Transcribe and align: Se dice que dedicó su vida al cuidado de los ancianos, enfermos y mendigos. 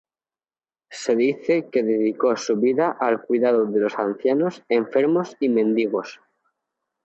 Se 0.89 1.15
dice 1.15 1.69
que 1.69 1.83
dedicó 1.83 2.35
su 2.35 2.55
vida 2.59 2.89
al 2.99 3.21
cuidado 3.21 3.67
de 3.67 3.79
los 3.81 3.99
ancianos, 3.99 4.63
enfermos 4.67 5.37
y 5.39 5.47
mendigos. 5.49 6.19